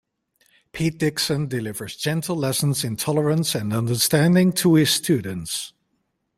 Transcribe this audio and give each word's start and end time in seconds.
Pete 0.71 0.97
Dixon 0.97 1.47
delivers 1.47 1.95
gentle 1.95 2.35
lessons 2.35 2.83
in 2.83 2.95
tolerance 2.97 3.53
and 3.53 3.71
understanding 3.71 4.51
to 4.53 4.73
his 4.73 4.89
students. 4.89 5.73